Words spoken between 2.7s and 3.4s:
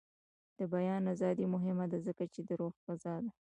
غذا ده.